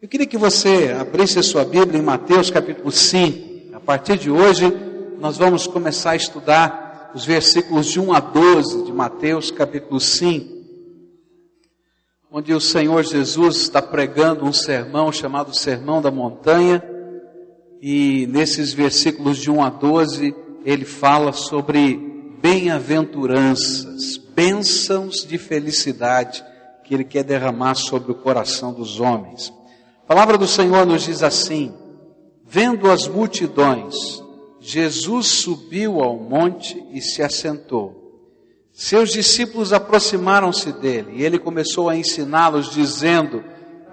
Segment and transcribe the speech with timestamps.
[0.00, 3.74] Eu queria que você abrisse a sua Bíblia em Mateus capítulo 5.
[3.74, 4.70] A partir de hoje,
[5.18, 10.54] nós vamos começar a estudar os versículos de 1 a 12 de Mateus capítulo 5,
[12.30, 16.84] onde o Senhor Jesus está pregando um sermão chamado Sermão da Montanha,
[17.80, 21.98] e nesses versículos de 1 a 12, ele fala sobre
[22.42, 26.44] bem-aventuranças, bênçãos de felicidade
[26.84, 29.56] que ele quer derramar sobre o coração dos homens.
[30.06, 31.74] A palavra do Senhor nos diz assim:
[32.44, 34.22] Vendo as multidões,
[34.60, 38.22] Jesus subiu ao monte e se assentou.
[38.72, 43.42] Seus discípulos aproximaram-se dele e ele começou a ensiná-los, dizendo: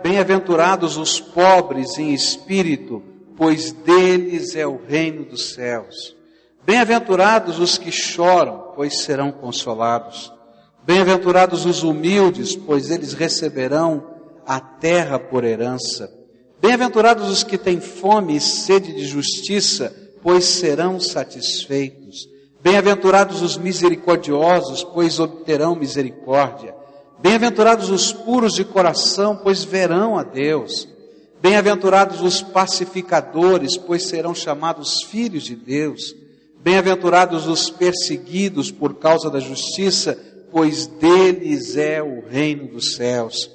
[0.04, 3.02] Bem-aventurados os pobres em espírito,
[3.36, 6.16] pois deles é o reino dos céus.
[6.64, 10.32] Bem-aventurados os que choram, pois serão consolados.
[10.86, 14.13] Bem-aventurados os humildes, pois eles receberão
[14.46, 16.10] a terra por herança.
[16.62, 22.28] Bem-aventurados os que têm fome e sede de justiça, pois serão satisfeitos.
[22.62, 26.74] Bem-aventurados os misericordiosos, pois obterão misericórdia.
[27.20, 30.88] Bem-aventurados os puros de coração, pois verão a Deus.
[31.42, 36.16] Bem-aventurados os pacificadores, pois serão chamados filhos de Deus.
[36.62, 40.18] Bem-aventurados os perseguidos por causa da justiça,
[40.50, 43.52] pois deles é o reino dos céus.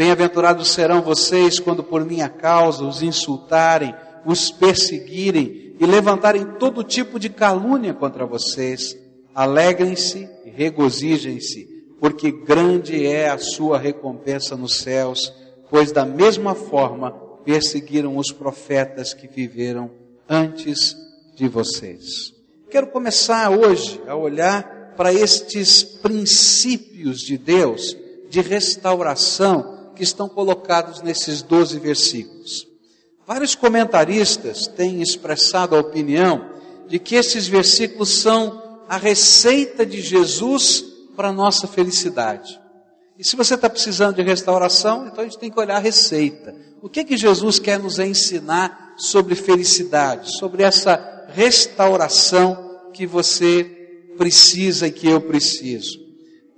[0.00, 7.20] Bem-aventurados serão vocês quando por minha causa os insultarem, os perseguirem e levantarem todo tipo
[7.20, 8.96] de calúnia contra vocês.
[9.34, 11.68] Alegrem-se e regozijem-se,
[12.00, 15.30] porque grande é a sua recompensa nos céus,
[15.68, 17.10] pois da mesma forma
[17.44, 19.90] perseguiram os profetas que viveram
[20.26, 20.96] antes
[21.36, 22.32] de vocês.
[22.70, 27.94] Quero começar hoje a olhar para estes princípios de Deus
[28.30, 32.66] de restauração que estão colocados nesses 12 versículos.
[33.26, 36.50] Vários comentaristas têm expressado a opinião
[36.88, 40.84] de que esses versículos são a receita de Jesus
[41.14, 42.60] para a nossa felicidade.
[43.16, 46.54] E se você está precisando de restauração, então a gente tem que olhar a receita.
[46.82, 53.62] O que que Jesus quer nos ensinar sobre felicidade, sobre essa restauração que você
[54.16, 56.00] precisa e que eu preciso?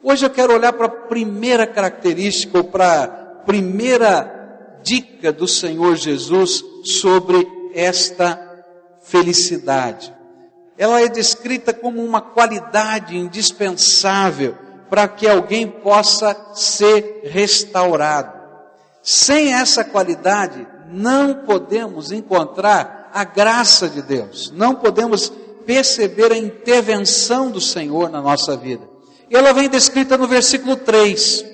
[0.03, 6.65] Hoje eu quero olhar para a primeira característica ou para primeira dica do Senhor Jesus
[6.85, 8.39] sobre esta
[9.03, 10.13] felicidade.
[10.77, 14.57] Ela é descrita como uma qualidade indispensável
[14.89, 18.41] para que alguém possa ser restaurado.
[19.03, 25.33] Sem essa qualidade, não podemos encontrar a graça de Deus, não podemos
[25.67, 28.89] perceber a intervenção do Senhor na nossa vida.
[29.31, 31.52] E ela vem descrita no versículo 3.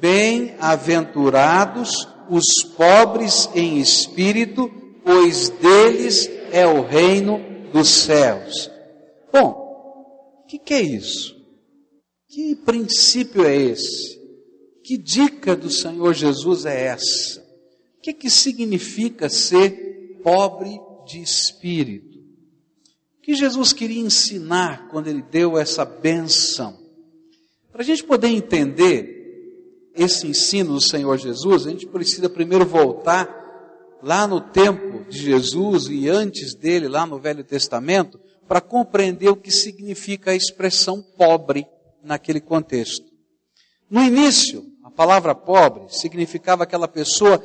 [0.00, 4.70] Bem-aventurados os pobres em espírito,
[5.04, 7.40] pois deles é o reino
[7.72, 8.70] dos céus.
[9.32, 11.36] Bom, o que, que é isso?
[12.28, 14.16] Que princípio é esse?
[14.82, 17.40] Que dica do Senhor Jesus é essa?
[17.98, 22.18] O que, que significa ser pobre de espírito?
[23.18, 26.78] O que Jesus queria ensinar quando ele deu essa benção?
[27.72, 29.15] Para a gente poder entender
[29.96, 33.28] esse ensino do Senhor Jesus, a gente precisa primeiro voltar
[34.02, 39.36] lá no tempo de Jesus e antes dele, lá no Velho Testamento, para compreender o
[39.36, 41.66] que significa a expressão pobre
[42.02, 43.06] naquele contexto.
[43.90, 47.38] No início, a palavra pobre significava aquela pessoa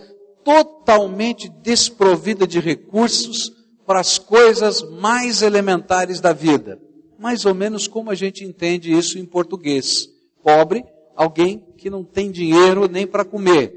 [0.44, 3.52] totalmente desprovida de recursos
[3.86, 6.80] para as coisas mais elementares da vida.
[7.18, 10.08] Mais ou menos como a gente entende isso em português.
[10.44, 10.84] Pobre
[11.16, 13.74] alguém que não tem dinheiro nem para comer.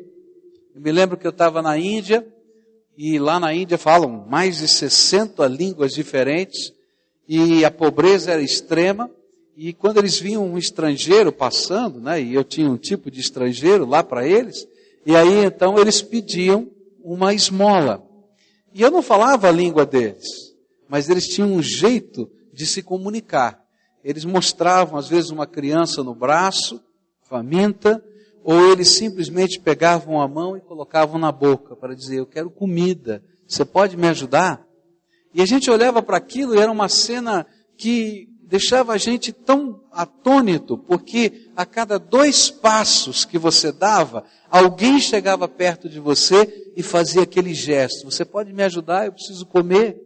[0.74, 2.26] Eu me lembro que eu estava na Índia,
[2.98, 6.74] e lá na Índia falam mais de 60 línguas diferentes,
[7.26, 9.10] e a pobreza era extrema,
[9.56, 13.86] e quando eles viam um estrangeiro passando, né, e eu tinha um tipo de estrangeiro
[13.86, 14.68] lá para eles,
[15.06, 16.68] e aí então eles pediam
[17.02, 18.06] uma esmola.
[18.74, 20.54] E eu não falava a língua deles,
[20.90, 23.64] mas eles tinham um jeito de se comunicar.
[24.04, 26.82] Eles mostravam às vezes uma criança no braço,
[27.24, 28.02] faminta,
[28.42, 33.22] ou eles simplesmente pegavam a mão e colocavam na boca para dizer: Eu quero comida,
[33.46, 34.64] você pode me ajudar?
[35.32, 39.80] E a gente olhava para aquilo e era uma cena que deixava a gente tão
[39.90, 46.82] atônito, porque a cada dois passos que você dava, alguém chegava perto de você e
[46.82, 49.06] fazia aquele gesto: Você pode me ajudar?
[49.06, 49.96] Eu preciso comer.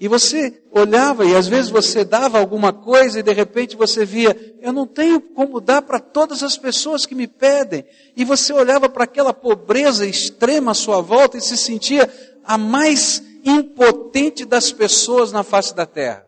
[0.00, 4.56] E você olhava e às vezes você dava alguma coisa e de repente você via,
[4.60, 7.84] eu não tenho como dar para todas as pessoas que me pedem.
[8.16, 12.10] E você olhava para aquela pobreza extrema à sua volta e se sentia
[12.42, 16.26] a mais impotente das pessoas na face da terra.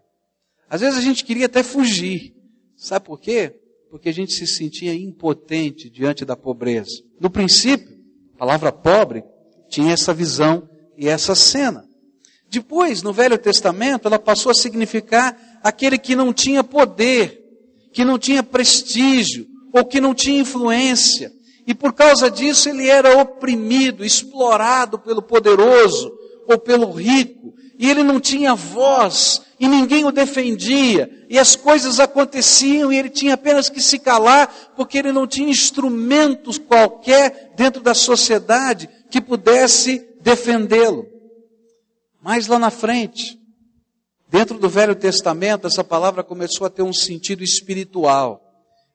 [0.69, 2.35] Às vezes a gente queria até fugir.
[2.77, 3.61] Sabe por quê?
[3.91, 7.03] Porque a gente se sentia impotente diante da pobreza.
[7.21, 7.97] No princípio,
[8.35, 9.25] a palavra pobre
[9.69, 11.86] tinha essa visão e essa cena.
[12.49, 17.43] Depois, no Velho Testamento, ela passou a significar aquele que não tinha poder,
[17.93, 21.33] que não tinha prestígio, ou que não tinha influência.
[21.67, 26.13] E por causa disso ele era oprimido, explorado pelo poderoso
[26.47, 27.55] ou pelo rico.
[27.79, 33.11] E ele não tinha voz, e ninguém o defendia, e as coisas aconteciam e ele
[33.11, 39.21] tinha apenas que se calar, porque ele não tinha instrumentos qualquer dentro da sociedade que
[39.21, 41.16] pudesse defendê-lo.
[42.27, 43.39] Mas lá na frente,
[44.29, 48.43] dentro do Velho Testamento, essa palavra começou a ter um sentido espiritual,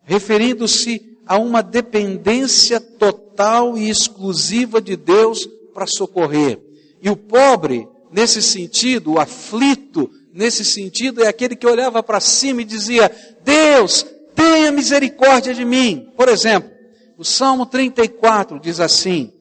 [0.03, 6.59] referindo-se a uma dependência total e exclusiva de Deus para socorrer.
[7.01, 12.63] E o pobre, nesse sentido, o aflito, nesse sentido, é aquele que olhava para cima
[12.63, 13.09] e dizia:
[13.45, 14.05] Deus,
[14.35, 16.11] tenha misericórdia de mim.
[16.17, 16.69] Por exemplo,
[17.17, 19.31] o Salmo 34 diz assim: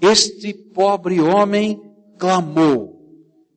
[0.00, 1.82] Este pobre homem
[2.16, 2.99] clamou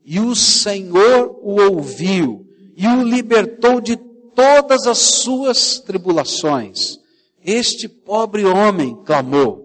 [0.05, 2.45] e o Senhor o ouviu
[2.75, 3.95] e o libertou de
[4.35, 6.99] todas as suas tribulações.
[7.43, 9.63] Este pobre homem clamou.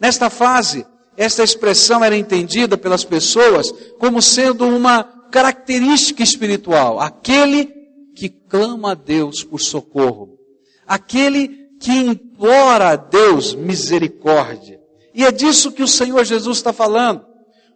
[0.00, 0.86] Nesta fase,
[1.16, 7.00] esta expressão era entendida pelas pessoas como sendo uma característica espiritual.
[7.00, 7.66] Aquele
[8.14, 10.38] que clama a Deus por socorro.
[10.86, 14.80] Aquele que implora a Deus misericórdia.
[15.14, 17.29] E é disso que o Senhor Jesus está falando.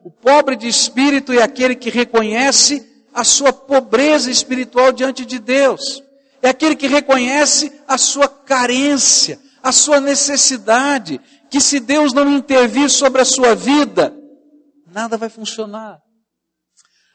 [0.04, 6.02] O pobre de espírito é aquele que reconhece a sua pobreza espiritual diante de Deus.
[6.42, 11.18] É aquele que reconhece a sua carência, a sua necessidade,
[11.50, 14.14] que se Deus não intervir sobre a sua vida,
[14.92, 15.98] nada vai funcionar.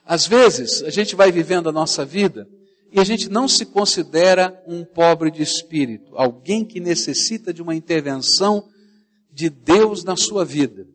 [0.03, 2.47] Às vezes, a gente vai vivendo a nossa vida
[2.91, 7.75] e a gente não se considera um pobre de espírito, alguém que necessita de uma
[7.75, 8.67] intervenção
[9.31, 10.87] de Deus na sua vida.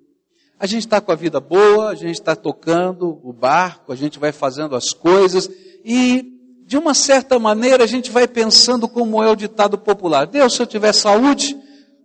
[0.58, 4.18] A gente está com a vida boa, a gente está tocando o barco, a gente
[4.18, 5.50] vai fazendo as coisas
[5.84, 6.24] e,
[6.66, 10.62] de uma certa maneira, a gente vai pensando como é o ditado popular: Deus, se
[10.62, 11.56] eu tiver saúde,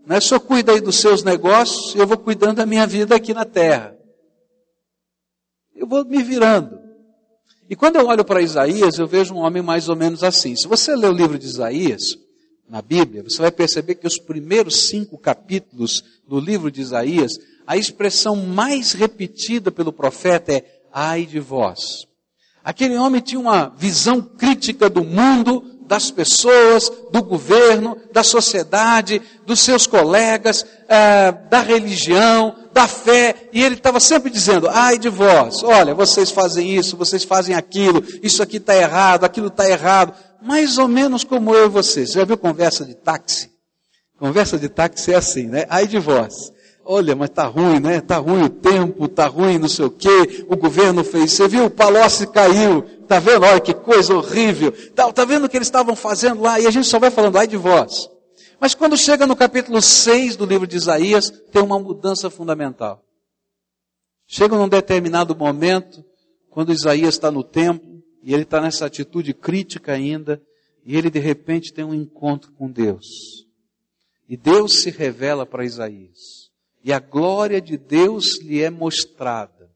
[0.05, 3.33] né, o senhor cuida aí dos seus negócios, eu vou cuidando da minha vida aqui
[3.33, 3.95] na terra.
[5.75, 6.79] Eu vou me virando.
[7.69, 10.55] E quando eu olho para Isaías, eu vejo um homem mais ou menos assim.
[10.55, 12.17] Se você ler o livro de Isaías,
[12.69, 17.33] na Bíblia, você vai perceber que os primeiros cinco capítulos do livro de Isaías
[17.69, 22.07] a expressão mais repetida pelo profeta é ai de vós.
[22.63, 29.59] Aquele homem tinha uma visão crítica do mundo, das pessoas, do governo, da sociedade, dos
[29.59, 35.61] seus colegas, eh, da religião, da fé, e ele estava sempre dizendo: ai de vós,
[35.61, 40.11] olha, vocês fazem isso, vocês fazem aquilo, isso aqui está errado, aquilo está errado.
[40.41, 42.13] Mais ou menos como eu e vocês.
[42.13, 43.51] Você já viu conversa de táxi?
[44.17, 45.67] Conversa de táxi é assim, né?
[45.69, 46.51] Ai de vós
[46.91, 48.01] olha, mas tá ruim, né?
[48.01, 51.65] Tá ruim o tempo, tá ruim não sei o quê, o governo fez, você viu,
[51.65, 53.45] o Palocci caiu, tá vendo?
[53.45, 56.59] Olha que coisa horrível, tá, tá vendo o que eles estavam fazendo lá?
[56.59, 58.09] E a gente só vai falando, ai de vós.
[58.59, 63.03] Mas quando chega no capítulo 6 do livro de Isaías, tem uma mudança fundamental.
[64.25, 66.03] Chega num determinado momento,
[66.49, 70.41] quando Isaías está no templo, e ele está nessa atitude crítica ainda,
[70.83, 73.45] e ele de repente tem um encontro com Deus.
[74.27, 76.38] E Deus se revela para Isaías
[76.83, 79.69] e a glória de Deus lhe é mostrada.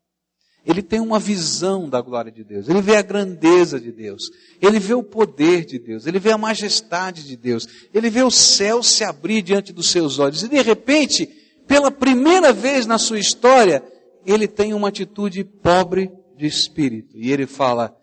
[0.66, 4.32] Ele tem uma visão da glória de Deus, ele vê a grandeza de Deus,
[4.62, 8.32] ele vê o poder de Deus, ele vê a majestade de Deus, ele vê o
[8.32, 11.26] céu se abrir diante dos seus olhos, e de repente,
[11.68, 13.84] pela primeira vez na sua história,
[14.26, 17.94] ele tem uma atitude pobre de espírito, e ele fala: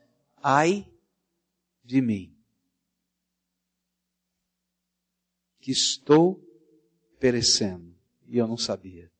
[0.43, 0.87] ai
[1.83, 2.31] de mim,
[5.63, 6.39] que estou
[7.19, 8.00] perecendo
[8.31, 9.11] e eu não sabia.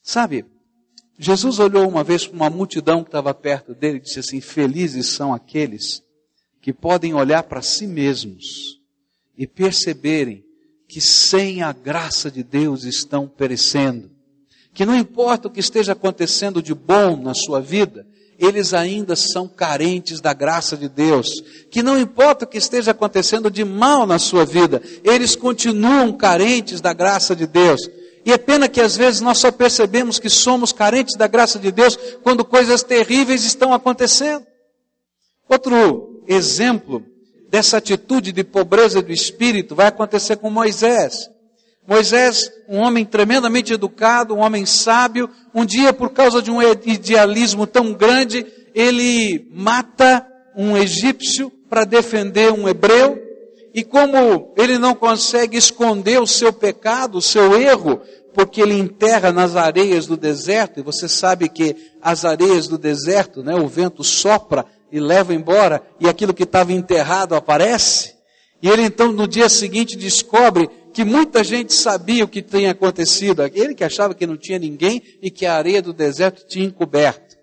[0.00, 0.46] Sabe,
[1.18, 5.08] Jesus olhou uma vez para uma multidão que estava perto dele e disse assim: Felizes
[5.08, 6.02] são aqueles
[6.62, 8.80] que podem olhar para si mesmos
[9.36, 10.44] e perceberem
[10.88, 14.10] que sem a graça de Deus estão perecendo.
[14.72, 18.06] Que não importa o que esteja acontecendo de bom na sua vida,
[18.38, 21.28] eles ainda são carentes da graça de Deus.
[21.70, 26.80] Que não importa o que esteja acontecendo de mal na sua vida, eles continuam carentes
[26.80, 27.88] da graça de Deus.
[28.24, 31.70] E é pena que às vezes nós só percebemos que somos carentes da graça de
[31.70, 34.44] Deus quando coisas terríveis estão acontecendo.
[35.48, 37.04] Outro exemplo
[37.48, 41.30] dessa atitude de pobreza do espírito vai acontecer com Moisés.
[41.86, 47.66] Moisés, um homem tremendamente educado, um homem sábio, um dia, por causa de um idealismo
[47.66, 50.26] tão grande, ele mata
[50.56, 53.22] um egípcio para defender um hebreu,
[53.72, 58.00] e como ele não consegue esconder o seu pecado, o seu erro,
[58.34, 63.42] porque ele enterra nas areias do deserto, e você sabe que as areias do deserto,
[63.42, 68.14] né, o vento sopra e leva embora, e aquilo que estava enterrado aparece.
[68.62, 73.42] E ele então no dia seguinte descobre que muita gente sabia o que tinha acontecido.
[73.52, 77.36] Ele que achava que não tinha ninguém e que a areia do deserto tinha encoberto.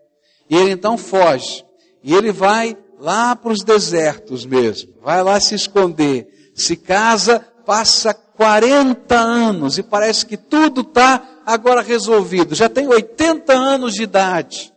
[0.50, 1.64] E ele então foge.
[2.04, 4.96] E ele vai lá para os desertos mesmo.
[5.04, 6.50] Vai lá se esconder.
[6.56, 12.56] Se casa, passa 40 anos e parece que tudo está agora resolvido.
[12.56, 14.74] Já tem 80 anos de idade.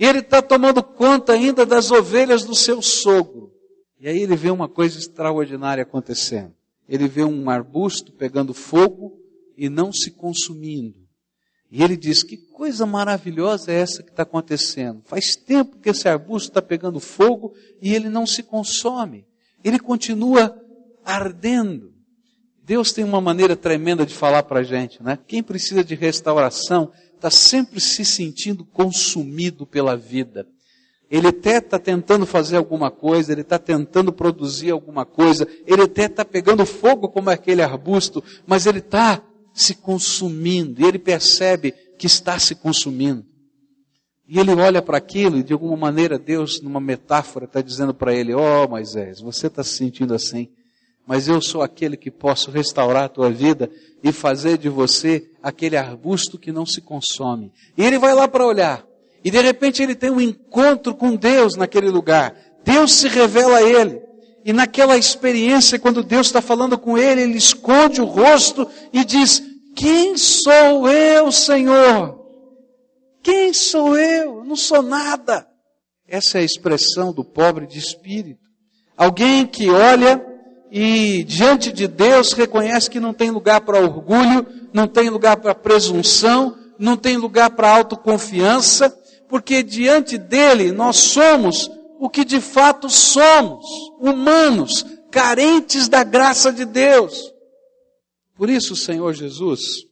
[0.00, 3.52] E ele está tomando conta ainda das ovelhas do seu sogro.
[4.00, 6.55] E aí ele vê uma coisa extraordinária acontecendo.
[6.88, 9.18] Ele vê um arbusto pegando fogo
[9.56, 11.06] e não se consumindo.
[11.70, 15.02] E ele diz: Que coisa maravilhosa é essa que está acontecendo?
[15.04, 19.26] Faz tempo que esse arbusto está pegando fogo e ele não se consome.
[19.64, 20.56] Ele continua
[21.04, 21.92] ardendo.
[22.62, 25.18] Deus tem uma maneira tremenda de falar para a gente, né?
[25.26, 30.46] Quem precisa de restauração está sempre se sentindo consumido pela vida.
[31.10, 36.06] Ele até está tentando fazer alguma coisa, ele está tentando produzir alguma coisa, ele até
[36.06, 39.22] está pegando fogo como aquele arbusto, mas ele está
[39.54, 43.24] se consumindo, e ele percebe que está se consumindo.
[44.28, 48.12] E ele olha para aquilo e de alguma maneira Deus, numa metáfora, está dizendo para
[48.12, 50.48] ele, ó oh, Moisés, você está se sentindo assim,
[51.06, 53.70] mas eu sou aquele que posso restaurar a tua vida
[54.02, 57.52] e fazer de você aquele arbusto que não se consome.
[57.78, 58.84] E ele vai lá para olhar.
[59.26, 62.32] E de repente ele tem um encontro com Deus naquele lugar.
[62.62, 64.00] Deus se revela a ele.
[64.44, 69.42] E naquela experiência, quando Deus está falando com ele, ele esconde o rosto e diz:
[69.74, 72.24] Quem sou eu, Senhor?
[73.20, 74.44] Quem sou eu?
[74.44, 75.44] Não sou nada.
[76.06, 78.46] Essa é a expressão do pobre de espírito.
[78.96, 80.24] Alguém que olha
[80.70, 85.52] e diante de Deus reconhece que não tem lugar para orgulho, não tem lugar para
[85.52, 88.96] presunção, não tem lugar para autoconfiança,
[89.28, 93.64] porque diante dele nós somos o que de fato somos,
[93.98, 97.32] humanos, carentes da graça de Deus.
[98.34, 99.86] Por isso o Senhor Jesus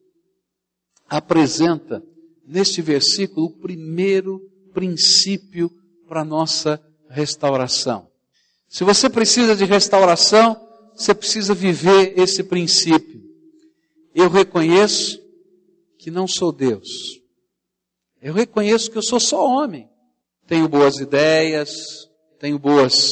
[1.08, 2.02] apresenta
[2.46, 4.40] neste versículo o primeiro
[4.72, 5.70] princípio
[6.06, 8.08] para nossa restauração.
[8.68, 10.60] Se você precisa de restauração,
[10.94, 13.22] você precisa viver esse princípio.
[14.14, 15.20] Eu reconheço
[15.98, 17.23] que não sou Deus.
[18.24, 19.86] Eu reconheço que eu sou só homem.
[20.46, 23.10] Tenho boas ideias, tenho boas,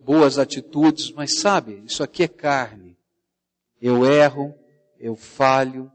[0.00, 2.98] boas atitudes, mas sabe, isso aqui é carne.
[3.80, 4.52] Eu erro,
[4.98, 5.88] eu falho,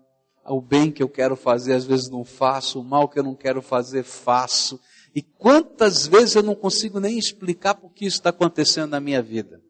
[0.45, 3.35] o bem que eu quero fazer às vezes não faço, o mal que eu não
[3.35, 4.79] quero fazer faço.
[5.13, 9.21] E quantas vezes eu não consigo nem explicar por que isso está acontecendo na minha
[9.21, 9.61] vida.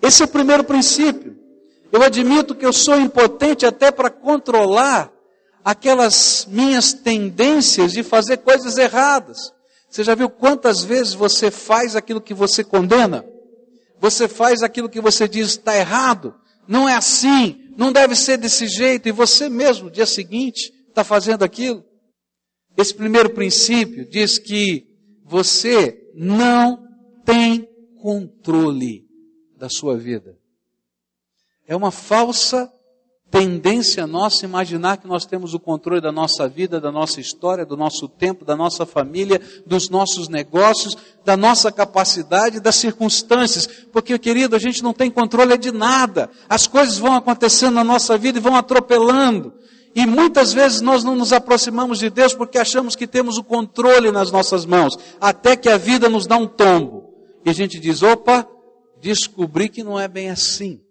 [0.00, 1.38] Esse é o primeiro princípio.
[1.92, 5.12] Eu admito que eu sou impotente até para controlar
[5.66, 9.52] aquelas minhas tendências de fazer coisas erradas.
[9.90, 13.24] Você já viu quantas vezes você faz aquilo que você condena?
[13.98, 16.36] Você faz aquilo que você diz está errado,
[16.68, 21.42] não é assim, não deve ser desse jeito, e você mesmo, dia seguinte, está fazendo
[21.42, 21.84] aquilo.
[22.76, 24.86] Esse primeiro princípio diz que
[25.24, 26.86] você não
[27.24, 27.68] tem
[28.00, 29.04] controle
[29.58, 30.38] da sua vida.
[31.66, 32.72] É uma falsa
[33.30, 37.76] tendência nossa imaginar que nós temos o controle da nossa vida, da nossa história, do
[37.76, 43.66] nosso tempo, da nossa família, dos nossos negócios, da nossa capacidade, das circunstâncias.
[43.92, 46.30] Porque, querido, a gente não tem controle de nada.
[46.48, 49.52] As coisas vão acontecendo na nossa vida e vão atropelando.
[49.94, 54.12] E muitas vezes nós não nos aproximamos de Deus porque achamos que temos o controle
[54.12, 57.14] nas nossas mãos, até que a vida nos dá um tombo.
[57.44, 58.46] E a gente diz: opa,
[59.00, 60.85] descobri que não é bem assim.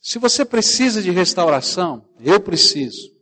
[0.00, 3.12] Se você precisa de restauração, eu preciso.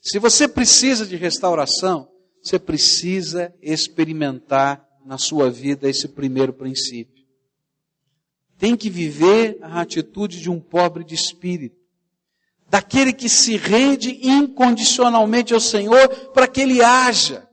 [0.00, 2.08] Se você precisa de restauração,
[2.42, 7.24] você precisa experimentar na sua vida esse primeiro princípio.
[8.58, 11.78] Tem que viver a atitude de um pobre de espírito
[12.68, 17.47] daquele que se rende incondicionalmente ao Senhor para que ele haja.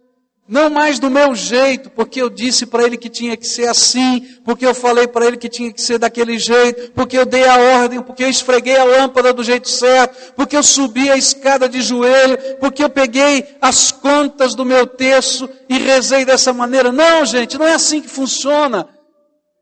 [0.48, 4.22] Não mais do meu jeito, porque eu disse para ele que tinha que ser assim,
[4.44, 7.82] porque eu falei para ele que tinha que ser daquele jeito, porque eu dei a
[7.82, 11.82] ordem, porque eu esfreguei a lâmpada do jeito certo, porque eu subi a escada de
[11.82, 16.92] joelho, porque eu peguei as contas do meu terço e rezei dessa maneira.
[16.92, 18.88] Não, gente, não é assim que funciona.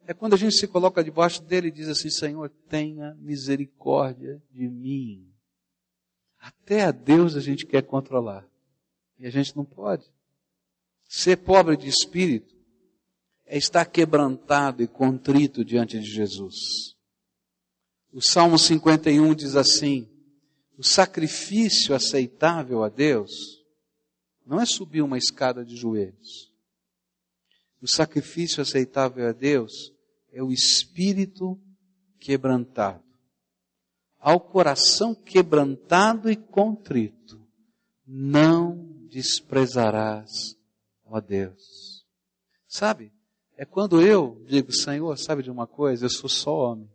[0.05, 4.67] é quando a gente se coloca debaixo dele e diz assim: Senhor, tenha misericórdia de
[4.67, 5.29] mim.
[6.41, 8.45] Até a Deus a gente quer controlar.
[9.17, 10.03] E a gente não pode.
[11.15, 12.55] Ser pobre de espírito
[13.45, 16.55] é estar quebrantado e contrito diante de Jesus.
[18.11, 20.09] O Salmo 51 diz assim:
[20.75, 23.29] o sacrifício aceitável a Deus
[24.43, 26.51] não é subir uma escada de joelhos.
[27.79, 29.93] O sacrifício aceitável a Deus
[30.31, 31.61] é o espírito
[32.19, 33.03] quebrantado.
[34.19, 37.39] Ao coração quebrantado e contrito,
[38.03, 40.57] não desprezarás,
[41.13, 42.03] ó Deus.
[42.67, 43.13] Sabe?
[43.55, 46.05] É quando eu digo, Senhor, sabe de uma coisa?
[46.05, 46.89] Eu sou só homem.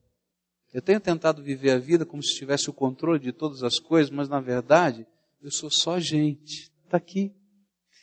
[0.74, 4.10] Eu tenho tentado viver a vida como se tivesse o controle de todas as coisas,
[4.10, 5.06] mas na verdade,
[5.40, 6.72] eu sou só gente.
[6.84, 7.32] Está aqui.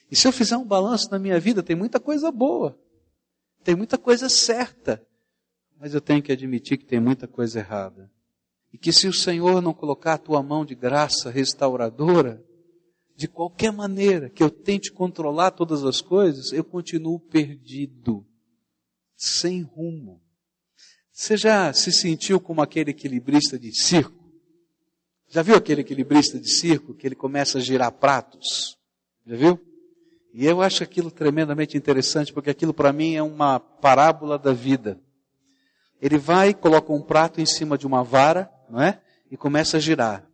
[0.09, 2.79] E se eu fizer um balanço na minha vida, tem muita coisa boa.
[3.61, 5.05] Tem muita coisa certa.
[5.77, 8.09] Mas eu tenho que admitir que tem muita coisa errada.
[8.71, 12.44] E que se o Senhor não colocar a tua mão de graça restauradora,
[13.15, 18.25] de qualquer maneira que eu tente controlar todas as coisas, eu continuo perdido,
[19.15, 20.21] sem rumo.
[21.11, 24.25] Você já se sentiu como aquele equilibrista de circo?
[25.29, 28.77] Já viu aquele equilibrista de circo que ele começa a girar pratos?
[29.25, 29.59] Já viu?
[30.33, 34.99] E eu acho aquilo tremendamente interessante, porque aquilo para mim é uma parábola da vida.
[36.01, 39.01] Ele vai, coloca um prato em cima de uma vara, não é?
[39.31, 40.29] E começa a girar.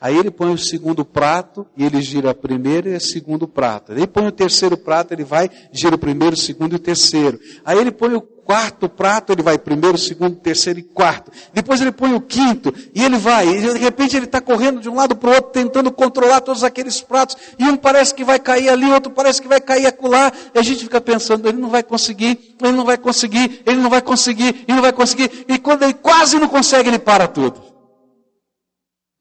[0.00, 3.92] Aí ele põe o segundo prato e ele gira primeiro e o segundo prato.
[3.92, 6.78] Aí ele põe o terceiro prato, ele vai, gira o primeiro, o segundo e o
[6.78, 7.40] terceiro.
[7.64, 11.32] Aí ele põe o quarto prato, ele vai primeiro, segundo, terceiro e quarto.
[11.52, 13.48] Depois ele põe o quinto e ele vai.
[13.48, 16.62] E de repente ele está correndo de um lado para o outro, tentando controlar todos
[16.62, 17.36] aqueles pratos.
[17.58, 20.32] E um parece que vai cair ali, outro parece que vai cair acolá.
[20.54, 23.90] E a gente fica pensando, ele não vai conseguir, ele não vai conseguir, ele não
[23.90, 25.44] vai conseguir, ele não vai conseguir.
[25.48, 27.75] E quando ele quase não consegue, ele para tudo.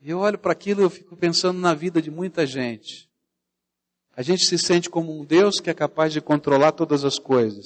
[0.05, 3.09] E eu olho para aquilo e eu fico pensando na vida de muita gente.
[4.15, 7.65] A gente se sente como um Deus que é capaz de controlar todas as coisas.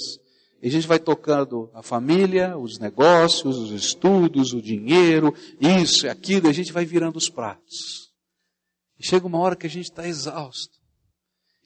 [0.61, 6.09] E a gente vai tocando a família, os negócios, os estudos, o dinheiro, isso e
[6.09, 8.13] aquilo, e a gente vai virando os pratos.
[8.97, 10.78] E chega uma hora que a gente está exausto.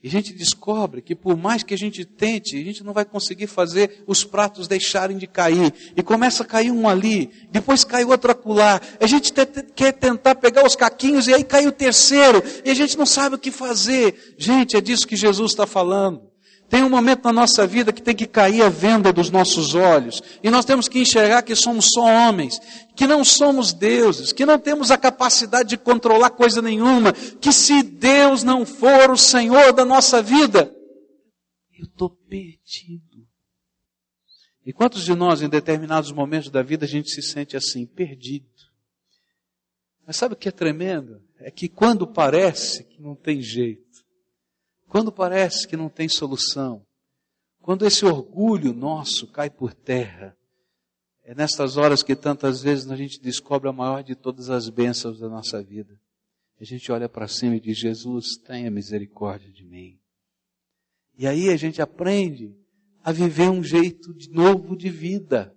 [0.03, 3.05] E a gente descobre que por mais que a gente tente, a gente não vai
[3.05, 5.73] conseguir fazer os pratos deixarem de cair.
[5.95, 8.81] E começa a cair um ali, depois cai outro acolá.
[8.99, 9.31] A gente
[9.73, 12.43] quer tentar pegar os caquinhos e aí cai o terceiro.
[12.65, 14.35] E a gente não sabe o que fazer.
[14.37, 16.32] Gente, é disso que Jesus está falando.
[16.73, 20.23] Tem um momento na nossa vida que tem que cair a venda dos nossos olhos.
[20.41, 22.59] E nós temos que enxergar que somos só homens,
[22.95, 27.83] que não somos deuses, que não temos a capacidade de controlar coisa nenhuma, que se
[27.83, 30.75] Deus não for o Senhor da nossa vida,
[31.77, 33.23] eu estou perdido.
[34.65, 38.47] E quantos de nós, em determinados momentos da vida, a gente se sente assim, perdido?
[40.07, 41.21] Mas sabe o que é tremendo?
[41.37, 43.82] É que quando parece que não tem jeito,
[44.93, 46.85] quando parece que não tem solução,
[47.63, 50.37] quando esse orgulho nosso cai por terra,
[51.23, 55.19] é nestas horas que tantas vezes a gente descobre a maior de todas as bênçãos
[55.19, 55.99] da nossa vida.
[56.61, 59.97] A gente olha para cima e diz: Jesus, tenha misericórdia de mim.
[61.17, 62.55] E aí a gente aprende
[63.03, 65.55] a viver um jeito de novo de vida,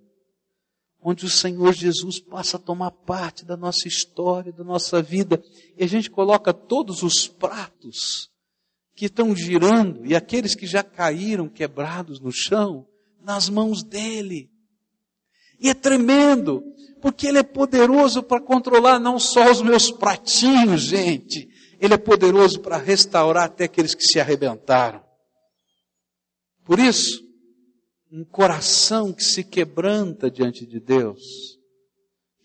[0.99, 5.39] onde o Senhor Jesus passa a tomar parte da nossa história, da nossa vida,
[5.77, 8.35] e a gente coloca todos os pratos
[8.97, 12.87] que estão girando e aqueles que já caíram quebrados no chão
[13.21, 14.49] nas mãos dele.
[15.59, 16.63] E é tremendo,
[16.99, 21.47] porque ele é poderoso para controlar não só os meus pratinhos, gente,
[21.79, 25.03] ele é poderoso para restaurar até aqueles que se arrebentaram.
[26.65, 27.23] Por isso,
[28.11, 31.21] um coração que se quebranta diante de Deus,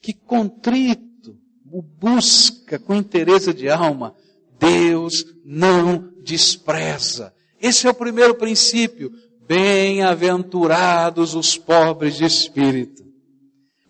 [0.02, 1.34] que contrito
[1.72, 4.14] o busca com interesse de alma,
[4.58, 7.32] Deus não despreza.
[7.60, 9.10] Esse é o primeiro princípio.
[9.46, 13.02] Bem-aventurados os pobres de espírito.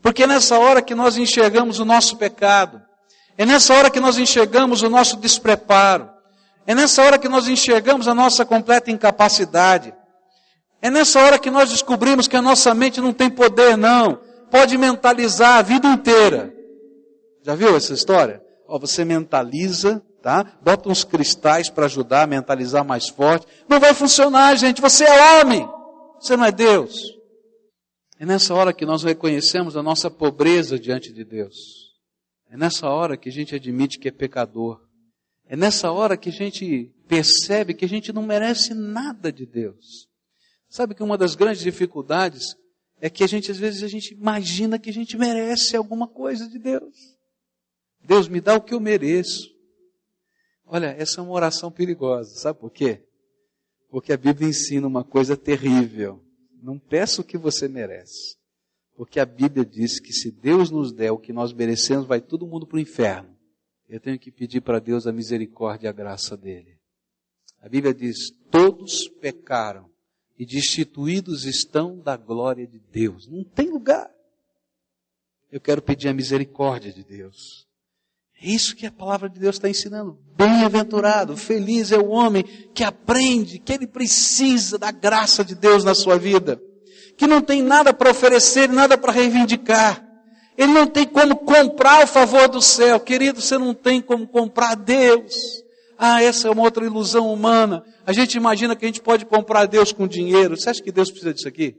[0.03, 2.83] Porque é nessa hora que nós enxergamos o nosso pecado,
[3.39, 6.11] é nessa hora que nós enxergamos o nosso despreparo,
[6.67, 9.95] é nessa hora que nós enxergamos a nossa completa incapacidade,
[10.83, 14.19] é nessa hora que nós descobrimos que a nossa mente não tem poder, não.
[14.51, 16.53] Pode mentalizar a vida inteira.
[17.41, 18.43] Já viu essa história?
[18.67, 20.45] Ó, você mentaliza tá?
[20.63, 23.47] Bota uns cristais para ajudar a mentalizar mais forte.
[23.69, 24.81] Não vai funcionar, gente.
[24.81, 25.69] Você é homem.
[26.21, 26.95] Você não é Deus.
[28.19, 31.57] É nessa hora que nós reconhecemos a nossa pobreza diante de Deus.
[32.49, 34.81] É nessa hora que a gente admite que é pecador.
[35.45, 40.09] É nessa hora que a gente percebe que a gente não merece nada de Deus.
[40.69, 42.57] Sabe que uma das grandes dificuldades
[43.01, 46.49] é que a gente, às vezes, a gente imagina que a gente merece alguma coisa
[46.49, 46.95] de Deus.
[48.01, 49.52] Deus me dá o que eu mereço.
[50.75, 53.03] Olha, essa é uma oração perigosa, sabe por quê?
[53.91, 56.25] Porque a Bíblia ensina uma coisa terrível.
[56.63, 58.39] Não peça o que você merece.
[58.97, 62.47] Porque a Bíblia diz que se Deus nos der o que nós merecemos, vai todo
[62.47, 63.37] mundo para o inferno.
[63.87, 66.79] Eu tenho que pedir para Deus a misericórdia e a graça dele.
[67.61, 69.91] A Bíblia diz: todos pecaram
[70.39, 73.29] e destituídos estão da glória de Deus.
[73.29, 74.11] Não tem lugar.
[75.51, 77.71] Eu quero pedir a misericórdia de Deus.
[78.43, 80.19] É isso que a palavra de Deus está ensinando.
[80.37, 82.43] Bem-aventurado, feliz é o homem
[82.75, 86.61] que aprende que ele precisa da graça de Deus na sua vida.
[87.17, 90.05] Que não tem nada para oferecer, nada para reivindicar.
[90.59, 92.99] Ele não tem como comprar o favor do céu.
[92.99, 95.35] Querido, você não tem como comprar Deus.
[95.97, 97.85] Ah, essa é uma outra ilusão humana.
[98.05, 100.57] A gente imagina que a gente pode comprar Deus com dinheiro.
[100.57, 101.77] Você acha que Deus precisa disso aqui?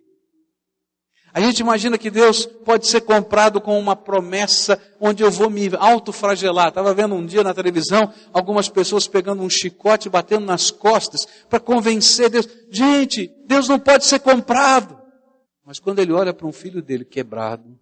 [1.33, 5.67] A gente imagina que Deus pode ser comprado com uma promessa onde eu vou me
[5.79, 6.67] autofragelar.
[6.67, 11.27] Estava vendo um dia na televisão algumas pessoas pegando um chicote e batendo nas costas
[11.49, 12.47] para convencer Deus.
[12.69, 14.95] Gente, Deus não pode ser comprado.
[15.65, 17.79] Mas quando ele olha para um filho dele quebrado,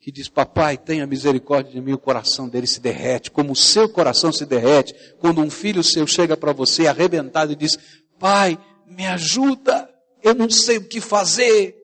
[0.00, 3.86] que diz: Papai, tenha misericórdia de mim, o coração dele se derrete, como o seu
[3.90, 7.78] coração se derrete, quando um filho seu chega para você arrebentado e diz:
[8.18, 9.90] Pai, me ajuda,
[10.22, 11.77] eu não sei o que fazer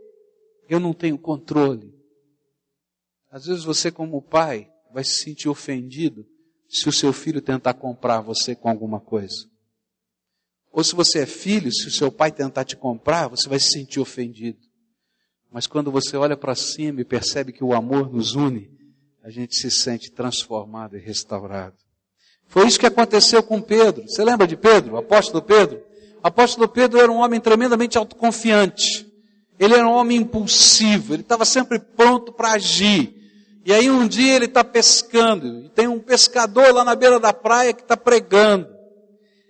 [0.69, 1.95] eu não tenho controle.
[3.31, 6.27] Às vezes você, como pai, vai se sentir ofendido
[6.69, 9.49] se o seu filho tentar comprar você com alguma coisa.
[10.73, 13.71] Ou se você é filho, se o seu pai tentar te comprar, você vai se
[13.71, 14.59] sentir ofendido.
[15.51, 18.71] Mas quando você olha para cima e percebe que o amor nos une,
[19.23, 21.77] a gente se sente transformado e restaurado.
[22.47, 24.03] Foi isso que aconteceu com Pedro.
[24.07, 25.83] Você lembra de Pedro, o apóstolo Pedro?
[26.23, 29.07] O apóstolo Pedro era um homem tremendamente autoconfiante.
[29.59, 33.15] Ele era um homem impulsivo, ele estava sempre pronto para agir.
[33.65, 37.33] E aí um dia ele está pescando, e tem um pescador lá na beira da
[37.33, 38.69] praia que está pregando.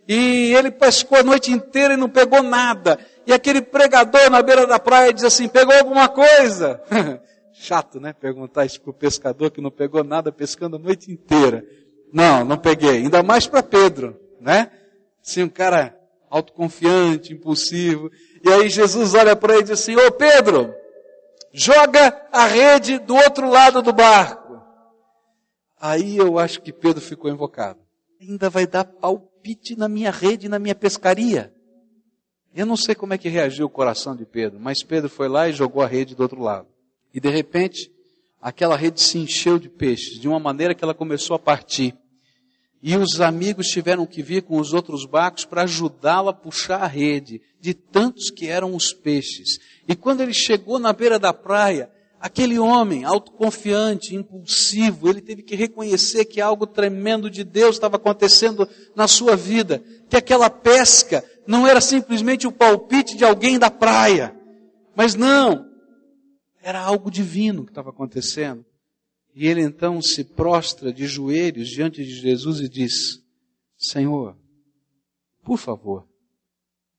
[0.06, 2.98] E ele pescou a noite inteira e não pegou nada.
[3.26, 6.80] E aquele pregador na beira da praia diz assim: pegou alguma coisa?
[7.54, 8.12] Chato, né?
[8.12, 11.64] Perguntar isso para o pescador que não pegou nada pescando a noite inteira.
[12.12, 12.98] Não, não peguei.
[12.98, 14.70] Ainda mais para Pedro, né?
[15.24, 15.96] Assim, um cara
[16.34, 18.10] autoconfiante, impulsivo.
[18.44, 20.74] E aí Jesus olha para ele e diz assim: Ô Pedro,
[21.52, 24.60] joga a rede do outro lado do barco.
[25.80, 27.78] Aí eu acho que Pedro ficou invocado.
[28.20, 31.52] Ainda vai dar palpite na minha rede, na minha pescaria.
[32.54, 35.48] Eu não sei como é que reagiu o coração de Pedro, mas Pedro foi lá
[35.48, 36.68] e jogou a rede do outro lado.
[37.12, 37.92] E de repente,
[38.40, 41.96] aquela rede se encheu de peixes, de uma maneira que ela começou a partir.
[42.86, 46.86] E os amigos tiveram que vir com os outros barcos para ajudá-la a puxar a
[46.86, 49.58] rede, de tantos que eram os peixes.
[49.88, 55.56] E quando ele chegou na beira da praia, aquele homem autoconfiante, impulsivo, ele teve que
[55.56, 61.66] reconhecer que algo tremendo de Deus estava acontecendo na sua vida, que aquela pesca não
[61.66, 64.36] era simplesmente o palpite de alguém da praia,
[64.94, 65.70] mas não,
[66.62, 68.62] era algo divino que estava acontecendo.
[69.34, 73.20] E ele então se prostra de joelhos diante de Jesus e diz:
[73.76, 74.38] Senhor,
[75.42, 76.08] por favor,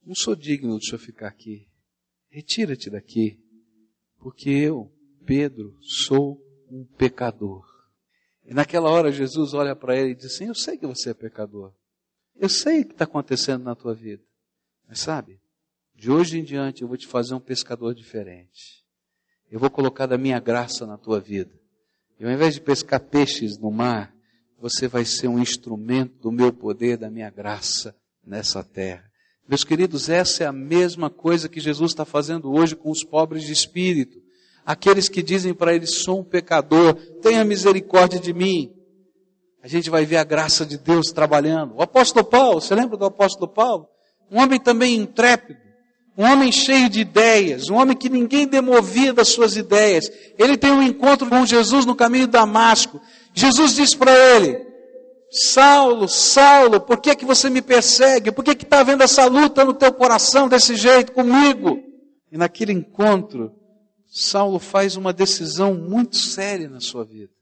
[0.05, 1.67] não sou digno de senhor ficar aqui.
[2.29, 3.39] Retira-te daqui,
[4.19, 4.91] porque eu,
[5.25, 7.65] Pedro, sou um pecador.
[8.43, 11.13] E naquela hora Jesus olha para ele e diz assim: Eu sei que você é
[11.13, 11.73] pecador.
[12.35, 14.23] Eu sei o que está acontecendo na tua vida.
[14.87, 15.39] Mas sabe,
[15.95, 18.83] de hoje em diante eu vou te fazer um pescador diferente.
[19.49, 21.57] Eu vou colocar da minha graça na tua vida.
[22.19, 24.13] E ao invés de pescar peixes no mar,
[24.59, 29.03] você vai ser um instrumento do meu poder, da minha graça nessa terra.
[29.47, 33.43] Meus queridos, essa é a mesma coisa que Jesus está fazendo hoje com os pobres
[33.43, 34.19] de espírito.
[34.65, 38.73] Aqueles que dizem para ele, sou um pecador, tenha misericórdia de mim.
[39.61, 41.75] A gente vai ver a graça de Deus trabalhando.
[41.75, 43.87] O apóstolo Paulo, você lembra do apóstolo Paulo?
[44.31, 45.59] Um homem também intrépido,
[46.17, 50.09] um homem cheio de ideias, um homem que ninguém demovia das suas ideias.
[50.37, 53.01] Ele tem um encontro com Jesus no caminho de Damasco.
[53.33, 54.65] Jesus diz para ele:
[55.29, 58.31] Saulo, Saulo, por que, que você me persegue?
[58.31, 61.79] Por que está havendo essa luta no teu coração desse jeito comigo?
[62.31, 63.51] E naquele encontro,
[64.07, 67.35] Saulo faz uma decisão muito séria na sua vida.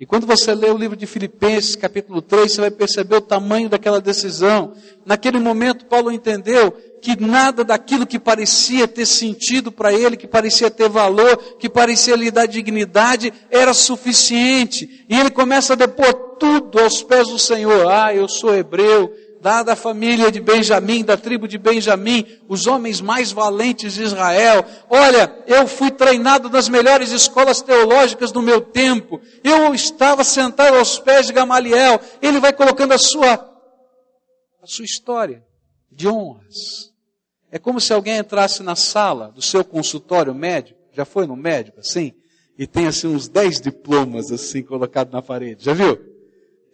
[0.00, 3.68] E quando você lê o livro de Filipenses, capítulo 3, você vai perceber o tamanho
[3.68, 4.72] daquela decisão.
[5.04, 10.70] Naquele momento, Paulo entendeu que nada daquilo que parecia ter sentido para ele, que parecia
[10.70, 15.04] ter valor, que parecia lhe dar dignidade, era suficiente.
[15.08, 17.90] E ele começa a depor tudo aos pés do Senhor.
[17.90, 23.00] Ah, eu sou hebreu, dada a família de Benjamim, da tribo de Benjamim, os homens
[23.00, 24.64] mais valentes de Israel.
[24.88, 29.20] Olha, eu fui treinado nas melhores escolas teológicas do meu tempo.
[29.42, 31.98] Eu estava sentado aos pés de Gamaliel.
[32.20, 33.34] Ele vai colocando a sua,
[34.62, 35.42] a sua história
[35.90, 36.89] de honras.
[37.50, 41.80] É como se alguém entrasse na sala do seu consultório médico, já foi no médico
[41.80, 42.12] assim,
[42.56, 45.64] e tem assim uns dez diplomas assim colocados na parede.
[45.64, 45.98] Já viu?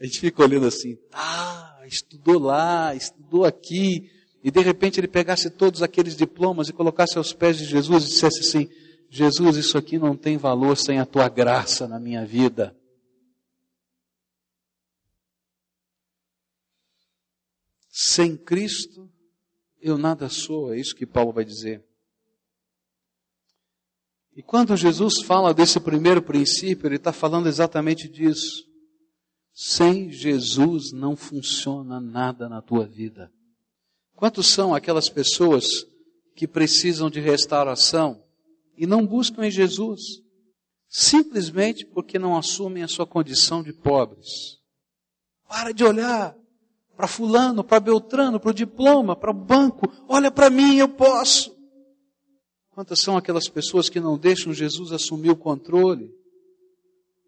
[0.00, 4.10] A gente fica olhando assim, ah, estudou lá, estudou aqui,
[4.46, 8.06] e de repente ele pegasse todos aqueles diplomas e colocasse aos pés de Jesus e
[8.08, 8.70] dissesse assim:
[9.10, 12.76] Jesus, isso aqui não tem valor sem a tua graça na minha vida.
[17.88, 19.10] Sem Cristo,
[19.88, 21.84] eu nada sou, é isso que Paulo vai dizer.
[24.36, 28.66] E quando Jesus fala desse primeiro princípio, ele está falando exatamente disso.
[29.54, 33.32] Sem Jesus não funciona nada na tua vida.
[34.14, 35.66] Quantos são aquelas pessoas
[36.34, 38.22] que precisam de restauração
[38.76, 40.02] e não buscam em Jesus?
[40.86, 44.58] Simplesmente porque não assumem a sua condição de pobres.
[45.48, 46.36] Para de olhar
[46.96, 49.86] para fulano, para Beltrano, para o diploma, para o banco.
[50.08, 51.54] Olha para mim, eu posso.
[52.70, 56.10] Quantas são aquelas pessoas que não deixam Jesus assumir o controle?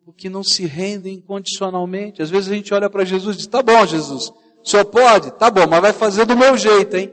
[0.09, 2.22] porque não se rendem incondicionalmente.
[2.22, 5.31] Às vezes a gente olha para Jesus e diz: Tá bom, Jesus, o senhor pode?
[5.33, 7.12] Tá bom, mas vai fazer do meu jeito, hein?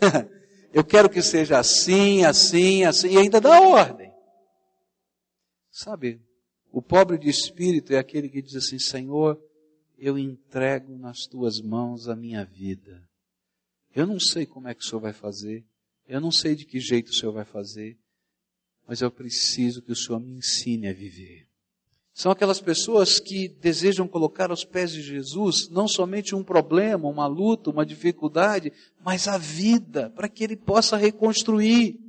[0.72, 4.12] Eu quero que seja assim, assim, assim, e ainda dá ordem.
[5.72, 6.20] Sabe,
[6.70, 9.36] o pobre de espírito é aquele que diz assim: Senhor,
[9.96, 13.02] eu entrego nas tuas mãos a minha vida.
[13.94, 15.64] Eu não sei como é que o Senhor vai fazer,
[16.06, 17.98] eu não sei de que jeito o Senhor vai fazer,
[18.86, 21.46] mas eu preciso que o Senhor me ensine a viver.
[22.12, 27.26] São aquelas pessoas que desejam colocar aos pés de Jesus não somente um problema, uma
[27.26, 28.72] luta, uma dificuldade,
[29.04, 32.00] mas a vida, para que ele possa reconstruir.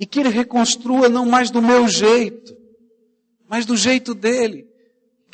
[0.00, 2.56] E que ele reconstrua não mais do meu jeito,
[3.48, 4.66] mas do jeito dele.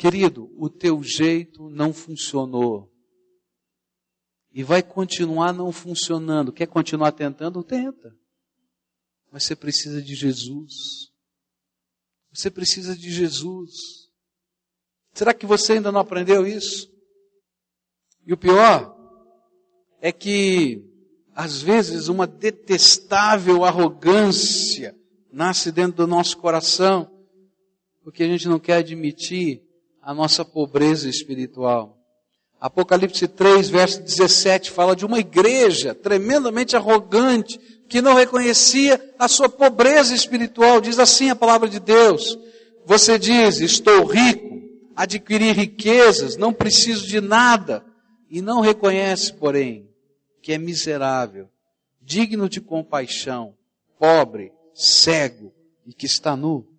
[0.01, 2.91] Querido, o teu jeito não funcionou.
[4.51, 6.51] E vai continuar não funcionando.
[6.51, 7.63] Quer continuar tentando?
[7.63, 8.11] Tenta.
[9.31, 10.73] Mas você precisa de Jesus.
[12.33, 14.09] Você precisa de Jesus.
[15.13, 16.91] Será que você ainda não aprendeu isso?
[18.25, 18.97] E o pior
[20.01, 20.83] é que,
[21.35, 24.99] às vezes, uma detestável arrogância
[25.31, 27.07] nasce dentro do nosso coração,
[28.03, 29.69] porque a gente não quer admitir
[30.01, 31.97] a nossa pobreza espiritual.
[32.59, 37.59] Apocalipse 3, verso 17, fala de uma igreja tremendamente arrogante,
[37.89, 40.79] que não reconhecia a sua pobreza espiritual.
[40.79, 42.37] Diz assim a palavra de Deus.
[42.85, 44.61] Você diz, estou rico,
[44.95, 47.83] adquiri riquezas, não preciso de nada.
[48.29, 49.89] E não reconhece, porém,
[50.41, 51.49] que é miserável,
[52.01, 53.55] digno de compaixão,
[53.99, 55.51] pobre, cego
[55.85, 56.70] e que está nu.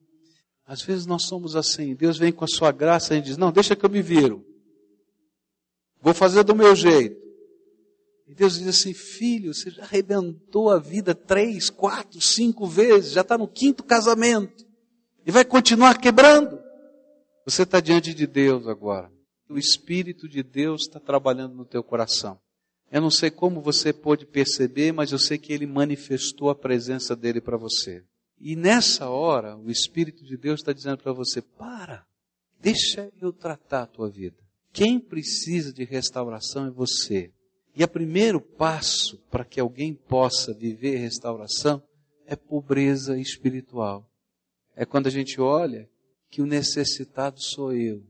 [0.72, 1.94] Às vezes nós somos assim.
[1.94, 4.42] Deus vem com a sua graça e diz, não, deixa que eu me viro.
[6.00, 7.20] Vou fazer do meu jeito.
[8.26, 13.20] E Deus diz assim: Filho, você já arrebentou a vida três, quatro, cinco vezes, já
[13.20, 14.64] está no quinto casamento.
[15.26, 16.58] E vai continuar quebrando.
[17.44, 19.12] Você está diante de Deus agora.
[19.50, 22.40] O Espírito de Deus está trabalhando no teu coração.
[22.90, 27.14] Eu não sei como você pôde perceber, mas eu sei que Ele manifestou a presença
[27.14, 28.02] dele para você.
[28.44, 32.04] E nessa hora, o Espírito de Deus está dizendo para você: para,
[32.60, 34.36] deixa eu tratar a tua vida.
[34.72, 37.30] Quem precisa de restauração é você.
[37.74, 41.80] E o primeiro passo para que alguém possa viver restauração
[42.26, 44.10] é pobreza espiritual.
[44.74, 45.88] É quando a gente olha
[46.28, 48.02] que o necessitado sou eu.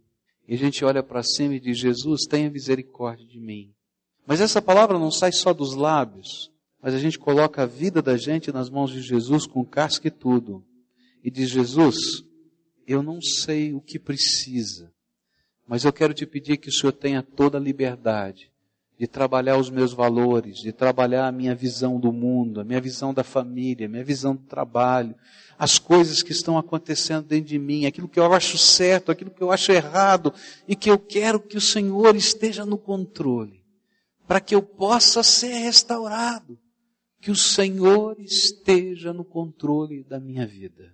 [0.48, 3.70] E a gente olha para cima e diz: Jesus, tenha misericórdia de mim.
[4.26, 6.50] Mas essa palavra não sai só dos lábios,
[6.82, 10.10] mas a gente coloca a vida da gente nas mãos de Jesus com casca e
[10.10, 10.64] tudo.
[11.22, 12.24] E diz: Jesus,
[12.86, 14.92] eu não sei o que precisa,
[15.66, 18.50] mas eu quero te pedir que o Senhor tenha toda a liberdade
[18.98, 23.14] de trabalhar os meus valores, de trabalhar a minha visão do mundo, a minha visão
[23.14, 25.14] da família, a minha visão do trabalho,
[25.58, 29.42] as coisas que estão acontecendo dentro de mim, aquilo que eu acho certo, aquilo que
[29.42, 30.32] eu acho errado,
[30.68, 33.64] e que eu quero que o Senhor esteja no controle,
[34.26, 36.58] para que eu possa ser restaurado,
[37.22, 40.92] que o Senhor esteja no controle da minha vida.